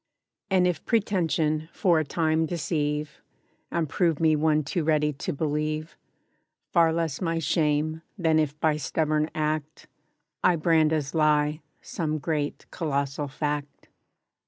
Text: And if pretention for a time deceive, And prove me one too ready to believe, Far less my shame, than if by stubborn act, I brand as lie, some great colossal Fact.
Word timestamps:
And 0.49 0.65
if 0.65 0.83
pretention 0.83 1.69
for 1.71 1.99
a 1.99 2.03
time 2.03 2.47
deceive, 2.47 3.21
And 3.69 3.87
prove 3.87 4.19
me 4.19 4.35
one 4.35 4.63
too 4.63 4.83
ready 4.83 5.13
to 5.13 5.31
believe, 5.31 5.95
Far 6.71 6.91
less 6.91 7.21
my 7.21 7.37
shame, 7.37 8.01
than 8.17 8.39
if 8.39 8.59
by 8.59 8.77
stubborn 8.77 9.29
act, 9.35 9.85
I 10.43 10.55
brand 10.55 10.91
as 10.91 11.13
lie, 11.13 11.61
some 11.83 12.17
great 12.17 12.65
colossal 12.71 13.27
Fact. 13.27 13.89